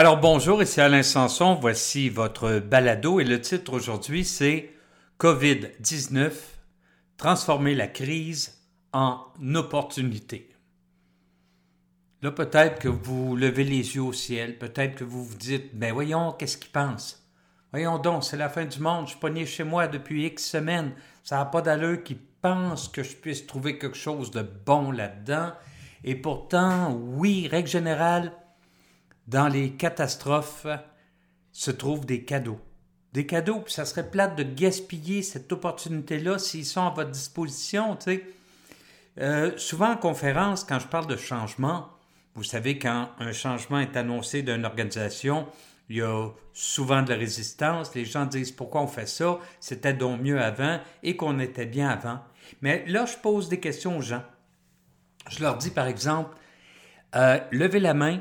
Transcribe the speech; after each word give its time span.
Alors 0.00 0.20
bonjour, 0.20 0.62
ici 0.62 0.80
Alain 0.80 1.02
Sanson, 1.02 1.54
voici 1.54 2.08
votre 2.08 2.60
balado 2.60 3.18
et 3.18 3.24
le 3.24 3.40
titre 3.40 3.72
aujourd'hui 3.72 4.24
c'est 4.24 4.70
COVID-19, 5.18 6.30
transformer 7.16 7.74
la 7.74 7.88
crise 7.88 8.62
en 8.92 9.18
opportunité. 9.56 10.54
Là 12.22 12.30
peut-être 12.30 12.78
que 12.78 12.86
vous 12.86 13.34
levez 13.34 13.64
les 13.64 13.96
yeux 13.96 14.02
au 14.02 14.12
ciel, 14.12 14.56
peut-être 14.56 14.94
que 14.94 15.02
vous 15.02 15.24
vous 15.24 15.36
dites, 15.36 15.76
ben 15.76 15.92
voyons, 15.92 16.30
qu'est-ce 16.30 16.58
qu'ils 16.58 16.70
pensent? 16.70 17.28
Voyons 17.72 17.98
donc, 17.98 18.22
c'est 18.22 18.36
la 18.36 18.48
fin 18.48 18.66
du 18.66 18.78
monde, 18.78 19.06
je 19.06 19.10
suis 19.10 19.18
pogné 19.18 19.46
chez 19.46 19.64
moi 19.64 19.88
depuis 19.88 20.26
X 20.26 20.48
semaines, 20.48 20.92
ça 21.24 21.38
n'a 21.38 21.44
pas 21.44 21.60
d'allure 21.60 22.04
qu'ils 22.04 22.20
pensent 22.40 22.86
que 22.86 23.02
je 23.02 23.16
puisse 23.16 23.48
trouver 23.48 23.78
quelque 23.78 23.98
chose 23.98 24.30
de 24.30 24.42
bon 24.64 24.92
là-dedans. 24.92 25.54
Et 26.04 26.14
pourtant, 26.14 26.92
oui, 26.92 27.48
règle 27.50 27.68
générale, 27.68 28.32
dans 29.28 29.46
les 29.46 29.72
catastrophes 29.72 30.66
se 31.52 31.70
trouvent 31.70 32.06
des 32.06 32.24
cadeaux. 32.24 32.60
Des 33.12 33.26
cadeaux, 33.26 33.60
puis 33.60 33.72
ça 33.72 33.84
serait 33.84 34.10
plate 34.10 34.36
de 34.36 34.42
gaspiller 34.42 35.22
cette 35.22 35.52
opportunité-là 35.52 36.38
s'ils 36.38 36.66
sont 36.66 36.86
à 36.86 36.90
votre 36.90 37.10
disposition. 37.10 37.96
Euh, 39.18 39.52
souvent 39.56 39.92
en 39.92 39.96
conférence, 39.96 40.64
quand 40.64 40.78
je 40.78 40.86
parle 40.86 41.06
de 41.06 41.16
changement, 41.16 41.88
vous 42.34 42.44
savez, 42.44 42.78
quand 42.78 43.10
un 43.18 43.32
changement 43.32 43.80
est 43.80 43.96
annoncé 43.96 44.42
d'une 44.42 44.64
organisation, 44.64 45.46
il 45.88 45.96
y 45.96 46.02
a 46.02 46.28
souvent 46.52 47.02
de 47.02 47.10
la 47.10 47.16
résistance. 47.16 47.94
Les 47.94 48.04
gens 48.04 48.26
disent 48.26 48.52
pourquoi 48.52 48.82
on 48.82 48.86
fait 48.86 49.08
ça, 49.08 49.38
c'était 49.60 49.94
donc 49.94 50.20
mieux 50.20 50.40
avant 50.40 50.80
et 51.02 51.16
qu'on 51.16 51.38
était 51.38 51.66
bien 51.66 51.88
avant. 51.88 52.20
Mais 52.62 52.84
là, 52.86 53.06
je 53.06 53.16
pose 53.16 53.48
des 53.48 53.60
questions 53.60 53.98
aux 53.98 54.02
gens. 54.02 54.22
Je 55.28 55.40
leur 55.40 55.56
dis 55.56 55.70
par 55.70 55.86
exemple, 55.86 56.36
euh, 57.16 57.40
levez 57.50 57.80
la 57.80 57.94
main 57.94 58.20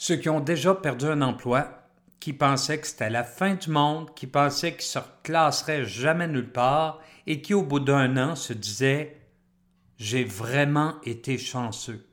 ceux 0.00 0.14
qui 0.14 0.28
ont 0.28 0.38
déjà 0.38 0.76
perdu 0.76 1.06
un 1.06 1.22
emploi, 1.22 1.82
qui 2.20 2.32
pensaient 2.32 2.80
que 2.80 2.86
c'était 2.86 3.10
la 3.10 3.24
fin 3.24 3.56
du 3.56 3.68
monde, 3.68 4.14
qui 4.14 4.28
pensaient 4.28 4.72
qu'ils 4.74 4.82
se 4.82 5.00
reclasseraient 5.00 5.86
jamais 5.86 6.28
nulle 6.28 6.52
part 6.52 7.00
et 7.26 7.42
qui, 7.42 7.52
au 7.52 7.64
bout 7.64 7.80
d'un 7.80 8.16
an, 8.16 8.36
se 8.36 8.52
disaient 8.52 9.20
J'ai 9.96 10.22
vraiment 10.22 10.94
été 11.02 11.36
chanceux. 11.36 12.06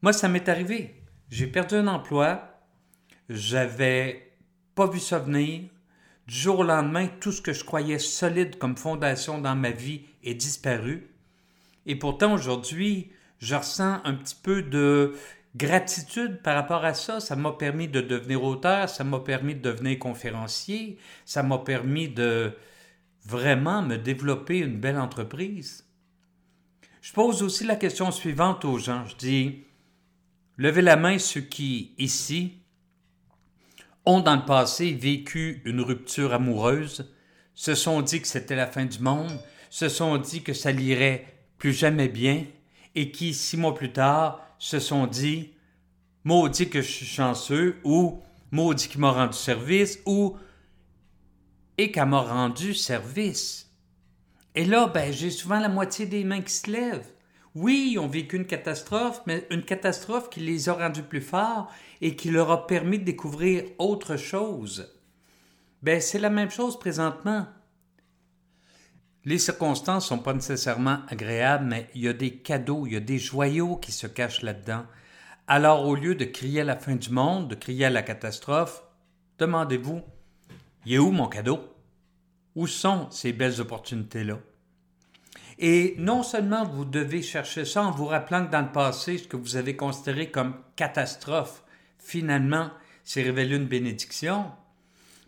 Moi, 0.00 0.14
ça 0.14 0.30
m'est 0.30 0.48
arrivé. 0.48 1.02
J'ai 1.28 1.46
perdu 1.46 1.74
un 1.74 1.88
emploi, 1.88 2.58
j'avais 3.28 4.34
pas 4.74 4.86
vu 4.86 5.00
ça 5.00 5.18
venir. 5.18 5.68
Du 6.26 6.34
jour 6.34 6.60
au 6.60 6.64
lendemain, 6.64 7.06
tout 7.20 7.32
ce 7.32 7.42
que 7.42 7.52
je 7.52 7.64
croyais 7.64 7.98
solide 7.98 8.56
comme 8.56 8.78
fondation 8.78 9.42
dans 9.42 9.56
ma 9.56 9.72
vie 9.72 10.06
est 10.22 10.34
disparu. 10.34 11.10
Et 11.84 11.96
pourtant, 11.96 12.32
aujourd'hui, 12.32 13.12
je 13.40 13.56
ressens 13.56 14.00
un 14.04 14.14
petit 14.14 14.36
peu 14.42 14.62
de 14.62 15.14
gratitude 15.56 16.42
par 16.42 16.54
rapport 16.54 16.84
à 16.84 16.94
ça. 16.94 17.20
Ça 17.20 17.36
m'a 17.36 17.52
permis 17.52 17.88
de 17.88 18.00
devenir 18.00 18.42
auteur, 18.42 18.88
ça 18.88 19.04
m'a 19.04 19.20
permis 19.20 19.54
de 19.54 19.60
devenir 19.60 19.98
conférencier, 19.98 20.98
ça 21.24 21.42
m'a 21.42 21.58
permis 21.58 22.08
de 22.08 22.52
vraiment 23.24 23.82
me 23.82 23.96
développer 23.96 24.58
une 24.58 24.78
belle 24.78 24.98
entreprise. 24.98 25.86
Je 27.00 27.12
pose 27.12 27.42
aussi 27.42 27.64
la 27.64 27.76
question 27.76 28.10
suivante 28.10 28.64
aux 28.64 28.78
gens. 28.78 29.04
Je 29.06 29.16
dis, 29.16 29.64
levez 30.56 30.82
la 30.82 30.96
main 30.96 31.18
ceux 31.18 31.42
qui, 31.42 31.94
ici, 31.98 32.62
ont 34.06 34.20
dans 34.20 34.36
le 34.36 34.44
passé 34.44 34.92
vécu 34.92 35.62
une 35.64 35.80
rupture 35.80 36.34
amoureuse, 36.34 37.12
se 37.54 37.74
sont 37.74 38.02
dit 38.02 38.20
que 38.20 38.28
c'était 38.28 38.56
la 38.56 38.66
fin 38.66 38.84
du 38.84 38.98
monde, 38.98 39.32
se 39.70 39.88
sont 39.88 40.18
dit 40.18 40.42
que 40.42 40.52
ça 40.52 40.72
l'irait 40.72 41.26
plus 41.58 41.72
jamais 41.72 42.08
bien, 42.08 42.44
et 42.94 43.10
qui, 43.10 43.34
six 43.34 43.56
mois 43.56 43.74
plus 43.74 43.92
tard, 43.92 44.40
se 44.58 44.78
sont 44.78 45.06
dit 45.06 45.50
Maudit 46.24 46.70
que 46.70 46.80
je 46.80 46.90
suis 46.90 47.06
chanceux 47.06 47.76
ou 47.84 48.22
Maudit 48.50 48.88
qui 48.88 48.98
m'a 48.98 49.10
rendu 49.10 49.36
service 49.36 49.98
ou 50.06 50.36
et 51.76 51.90
qu'elle 51.90 52.08
m'a 52.08 52.20
rendu 52.20 52.72
service. 52.74 53.70
Et 54.54 54.64
là, 54.64 54.86
ben, 54.86 55.12
j'ai 55.12 55.30
souvent 55.30 55.58
la 55.58 55.68
moitié 55.68 56.06
des 56.06 56.24
mains 56.24 56.40
qui 56.40 56.52
se 56.52 56.70
lèvent. 56.70 57.12
Oui, 57.54 57.90
ils 57.92 57.98
ont 57.98 58.08
vécu 58.08 58.36
une 58.36 58.46
catastrophe, 58.46 59.22
mais 59.26 59.46
une 59.50 59.64
catastrophe 59.64 60.30
qui 60.30 60.40
les 60.40 60.68
a 60.68 60.74
rendus 60.74 61.02
plus 61.02 61.20
forts 61.20 61.72
et 62.00 62.16
qui 62.16 62.30
leur 62.30 62.50
a 62.50 62.66
permis 62.66 62.98
de 62.98 63.04
découvrir 63.04 63.64
autre 63.78 64.16
chose. 64.16 64.92
Ben, 65.82 66.00
c'est 66.00 66.18
la 66.18 66.30
même 66.30 66.50
chose 66.50 66.78
présentement. 66.78 67.46
Les 69.26 69.38
circonstances 69.38 70.08
sont 70.08 70.18
pas 70.18 70.34
nécessairement 70.34 70.98
agréables, 71.08 71.64
mais 71.64 71.88
il 71.94 72.02
y 72.02 72.08
a 72.08 72.12
des 72.12 72.36
cadeaux, 72.36 72.86
il 72.86 72.92
y 72.92 72.96
a 72.96 73.00
des 73.00 73.18
joyaux 73.18 73.76
qui 73.76 73.90
se 73.90 74.06
cachent 74.06 74.42
là-dedans. 74.42 74.84
Alors, 75.46 75.86
au 75.86 75.94
lieu 75.94 76.14
de 76.14 76.26
crier 76.26 76.60
à 76.60 76.64
la 76.64 76.76
fin 76.76 76.94
du 76.94 77.10
monde, 77.10 77.48
de 77.48 77.54
crier 77.54 77.86
à 77.86 77.90
la 77.90 78.02
catastrophe, 78.02 78.82
demandez-vous, 79.38 80.02
il 80.84 80.94
est 80.94 80.98
où 80.98 81.10
mon 81.10 81.28
cadeau? 81.28 81.60
Où 82.54 82.66
sont 82.66 83.10
ces 83.10 83.32
belles 83.32 83.60
opportunités-là? 83.60 84.38
Et 85.58 85.94
non 85.98 86.22
seulement 86.22 86.64
vous 86.64 86.84
devez 86.84 87.22
chercher 87.22 87.64
ça 87.64 87.82
en 87.82 87.92
vous 87.92 88.06
rappelant 88.06 88.44
que 88.44 88.52
dans 88.52 88.60
le 88.60 88.72
passé, 88.72 89.18
ce 89.18 89.28
que 89.28 89.36
vous 89.36 89.56
avez 89.56 89.76
considéré 89.76 90.30
comme 90.30 90.56
catastrophe, 90.76 91.62
finalement, 91.98 92.70
s'est 93.04 93.22
révélé 93.22 93.56
une 93.56 93.66
bénédiction, 93.66 94.50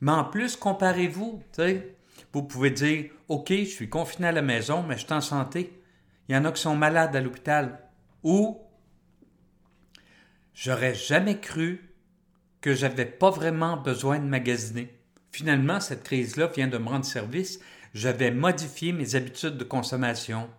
mais 0.00 0.12
en 0.12 0.24
plus, 0.24 0.56
comparez-vous. 0.56 1.42
Vous 2.34 2.42
pouvez 2.42 2.72
dire, 2.72 3.10
OK, 3.28 3.50
je 3.50 3.64
suis 3.64 3.88
confiné 3.88 4.26
à 4.26 4.32
la 4.32 4.42
maison, 4.42 4.82
mais 4.82 4.98
je 4.98 5.04
suis 5.04 5.12
en 5.12 5.20
santé. 5.20 5.80
Il 6.28 6.34
y 6.34 6.36
en 6.36 6.44
a 6.44 6.50
qui 6.50 6.60
sont 6.60 6.74
malades 6.74 7.14
à 7.14 7.20
l'hôpital. 7.20 7.78
Ou, 8.24 8.58
j'aurais 10.52 10.96
jamais 10.96 11.38
cru 11.38 11.94
que 12.60 12.74
j'avais 12.74 13.06
pas 13.06 13.30
vraiment 13.30 13.76
besoin 13.76 14.18
de 14.18 14.24
magasiner. 14.24 14.92
Finalement, 15.30 15.78
cette 15.78 16.02
crise-là 16.02 16.48
vient 16.48 16.66
de 16.66 16.76
me 16.76 16.88
rendre 16.88 17.04
service. 17.04 17.60
J'avais 17.94 18.32
modifié 18.32 18.92
mes 18.92 19.14
habitudes 19.14 19.56
de 19.56 19.64
consommation. 19.64 20.50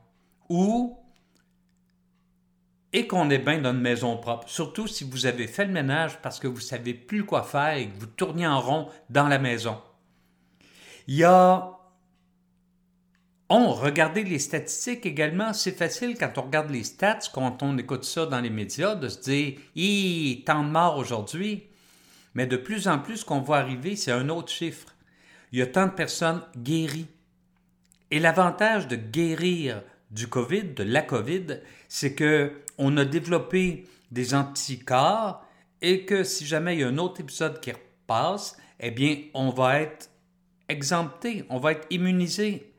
Ou, 0.48 0.98
et 2.94 3.06
qu'on 3.06 3.30
est 3.30 3.40
bien 3.40 3.60
dans 3.60 3.74
une 3.74 3.82
maison 3.82 4.16
propre, 4.16 4.48
surtout 4.48 4.88
si 4.88 5.04
vous 5.04 5.26
avez 5.26 5.48
fait 5.48 5.66
le 5.66 5.74
ménage 5.74 6.22
parce 6.22 6.40
que 6.40 6.48
vous 6.48 6.62
savez 6.62 6.94
plus 6.94 7.26
quoi 7.26 7.44
faire 7.44 7.76
et 7.76 7.90
que 7.90 8.00
vous 8.00 8.06
tournez 8.06 8.48
en 8.48 8.62
rond 8.62 8.88
dans 9.10 9.28
la 9.28 9.40
maison. 9.40 9.82
Il 11.08 11.16
y 11.16 11.24
a 11.24 11.76
on, 13.50 13.74
regardez 13.74 14.24
les 14.24 14.40
statistiques 14.40 15.06
également. 15.06 15.54
C'est 15.54 15.78
facile 15.78 16.18
quand 16.18 16.38
on 16.38 16.44
regarde 16.44 16.72
les 16.72 16.84
stats, 16.84 17.20
quand 17.32 17.62
on 17.62 17.78
écoute 17.78 18.04
ça 18.04 18.26
dans 18.26 18.42
les 18.42 18.50
médias, 18.50 18.96
de 18.96 19.08
se 19.08 19.20
dire 19.20 19.60
Hi, 19.76 20.44
tant 20.46 20.64
de 20.64 20.70
morts 20.70 20.98
aujourd'hui. 20.98 21.68
Mais 22.34 22.48
de 22.48 22.58
plus 22.58 22.88
en 22.88 22.98
plus, 22.98 23.18
ce 23.18 23.26
qu'on 23.26 23.42
voit 23.42 23.60
arriver, 23.60 23.96
c'est 23.96 24.12
un 24.12 24.30
autre 24.30 24.52
chiffre. 24.52 24.88
Il 25.52 25.60
y 25.60 25.62
a 25.62 25.68
tant 25.68 25.86
de 25.86 25.92
personnes 25.92 26.42
guéries. 26.58 27.08
Et 28.10 28.20
l'avantage 28.20 28.88
de 28.88 28.96
guérir 28.96 29.84
du 30.10 30.28
COVID, 30.28 30.74
de 30.76 30.84
la 30.84 31.02
COVID, 31.02 31.60
c'est 31.88 32.16
que 32.16 32.52
on 32.78 32.98
a 32.98 33.06
développé 33.06 33.86
des 34.12 34.34
anticorps 34.34 35.46
et 35.82 36.06
que 36.06 36.24
si 36.24 36.46
jamais 36.46 36.76
il 36.76 36.82
y 36.82 36.84
a 36.84 36.88
un 36.88 36.98
autre 36.98 37.22
épisode 37.22 37.60
qui 37.60 37.72
repasse, 37.72 38.58
eh 38.80 38.92
bien, 38.92 39.18
on 39.34 39.50
va 39.52 39.82
être 39.82 40.10
exempté, 40.70 41.46
on 41.50 41.60
va 41.60 41.74
être 41.74 41.88
immunisé. 41.90 42.74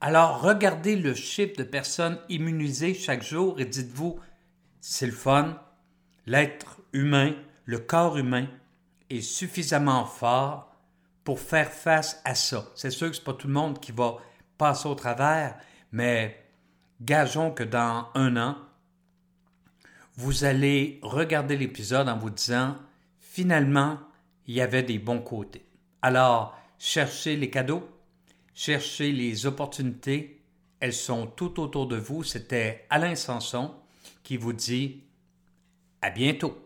Alors, 0.00 0.40
regardez 0.40 0.96
le 0.96 1.14
chiffre 1.14 1.56
de 1.56 1.64
personnes 1.64 2.18
immunisées 2.28 2.94
chaque 2.94 3.22
jour 3.22 3.58
et 3.60 3.64
dites-vous, 3.64 4.20
c'est 4.80 5.06
le 5.06 5.12
fun, 5.12 5.58
l'être 6.26 6.80
humain, 6.92 7.34
le 7.64 7.78
corps 7.78 8.18
humain 8.18 8.46
est 9.10 9.22
suffisamment 9.22 10.04
fort 10.04 10.74
pour 11.24 11.40
faire 11.40 11.70
face 11.70 12.20
à 12.24 12.34
ça. 12.34 12.66
C'est 12.74 12.90
sûr 12.90 13.08
que 13.08 13.16
ce 13.16 13.20
n'est 13.20 13.24
pas 13.24 13.32
tout 13.32 13.46
le 13.46 13.54
monde 13.54 13.80
qui 13.80 13.92
va 13.92 14.16
passer 14.58 14.88
au 14.88 14.94
travers, 14.94 15.56
mais 15.90 16.44
gageons 17.00 17.50
que 17.50 17.64
dans 17.64 18.08
un 18.14 18.36
an, 18.36 18.56
vous 20.16 20.44
allez 20.44 21.00
regarder 21.02 21.56
l'épisode 21.56 22.08
en 22.08 22.18
vous 22.18 22.30
disant, 22.30 22.76
finalement, 23.18 23.98
il 24.46 24.54
y 24.54 24.60
avait 24.60 24.82
des 24.82 24.98
bons 24.98 25.20
côtés. 25.20 25.64
Alors, 26.02 26.56
cherchez 26.84 27.36
les 27.36 27.48
cadeaux, 27.48 27.88
cherchez 28.52 29.10
les 29.10 29.46
opportunités. 29.46 30.42
Elles 30.80 30.92
sont 30.92 31.26
tout 31.26 31.58
autour 31.58 31.86
de 31.86 31.96
vous. 31.96 32.22
C'était 32.22 32.84
Alain 32.90 33.14
Sanson 33.14 33.72
qui 34.22 34.36
vous 34.36 34.52
dit 34.52 35.02
à 36.02 36.10
bientôt. 36.10 36.58